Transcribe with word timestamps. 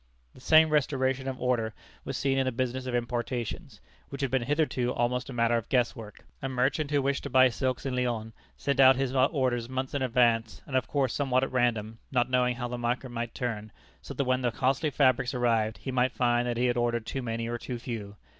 The 0.33 0.41
same 0.41 0.69
restoration 0.71 1.27
of 1.27 1.39
order 1.39 1.75
was 2.05 2.17
seen 2.17 2.39
in 2.39 2.45
the 2.45 2.51
business 2.51 2.87
of 2.87 2.95
importations, 2.95 3.79
which 4.09 4.21
had 4.21 4.31
been 4.31 4.41
hitherto 4.41 4.91
almost 4.91 5.29
a 5.29 5.31
matter 5.31 5.57
of 5.57 5.69
guess 5.69 5.95
work. 5.95 6.25
A 6.41 6.49
merchant 6.49 6.89
who 6.89 7.03
wished 7.03 7.21
to 7.21 7.29
buy 7.29 7.49
silks 7.49 7.85
in 7.85 7.95
Lyons, 7.95 8.33
sent 8.57 8.79
out 8.79 8.95
his 8.95 9.13
orders 9.13 9.69
months 9.69 9.93
in 9.93 10.01
advance, 10.01 10.63
and 10.65 10.75
of 10.75 10.87
course 10.87 11.13
somewhat 11.13 11.43
at 11.43 11.51
random, 11.51 11.99
not 12.11 12.31
knowing 12.31 12.55
how 12.55 12.67
the 12.67 12.79
market 12.79 13.09
might 13.09 13.35
turn, 13.35 13.71
so 14.01 14.15
that 14.15 14.23
when 14.25 14.41
the 14.41 14.49
costly 14.51 14.89
fabrics 14.89 15.35
arrived, 15.35 15.77
he 15.77 15.91
might 15.91 16.13
find 16.13 16.47
that 16.47 16.57
he 16.57 16.65
had 16.65 16.77
ordered 16.77 17.05
too 17.05 17.21
many 17.21 17.45
or 17.45 17.59
too 17.59 17.77
few. 17.77 18.15